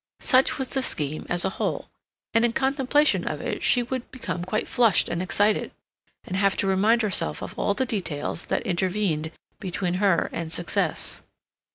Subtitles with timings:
[0.21, 1.87] Such was the scheme as a whole;
[2.33, 5.69] and in contemplation of it she would become quite flushed and excited,
[6.23, 9.29] and have to remind herself of all the details that intervened
[9.59, 11.21] between her and success.